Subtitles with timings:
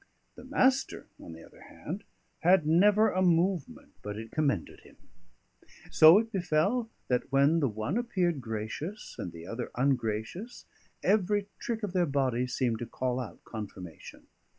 [0.33, 2.05] The Master (on the other hand)
[2.39, 4.97] had never a movement but it commended him.
[5.91, 10.65] So it befell that when the one appeared gracious and the other ungracious,
[11.03, 14.25] every trick of their bodies seemed to call out confirmation.